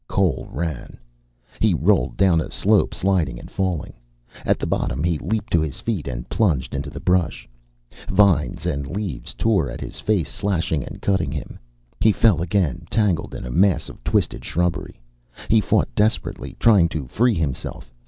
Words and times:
Cole 0.07 0.47
ran. 0.51 0.97
He 1.59 1.75
rolled 1.75 2.17
down 2.17 2.41
a 2.41 2.49
slope, 2.49 2.91
sliding 2.91 3.37
and 3.39 3.51
falling. 3.51 3.93
At 4.45 4.57
the 4.57 4.65
bottom 4.65 5.03
he 5.03 5.19
leaped 5.19 5.53
to 5.53 5.61
his 5.61 5.79
feet 5.79 6.07
and 6.07 6.27
plunged 6.27 6.73
into 6.73 6.89
the 6.89 6.99
brush. 6.99 7.47
Vines 8.09 8.65
and 8.65 8.87
leaves 8.87 9.35
tore 9.35 9.69
at 9.69 9.79
his 9.79 9.99
face, 9.99 10.33
slashing 10.33 10.83
and 10.83 11.03
cutting 11.03 11.31
him. 11.31 11.59
He 12.01 12.11
fell 12.11 12.41
again, 12.41 12.87
tangled 12.89 13.35
in 13.35 13.45
a 13.45 13.51
mass 13.51 13.89
of 13.89 14.03
twisted 14.03 14.43
shrubbery. 14.43 14.99
He 15.49 15.61
fought 15.61 15.93
desperately, 15.93 16.55
trying 16.57 16.89
to 16.89 17.05
free 17.05 17.35
himself. 17.35 17.93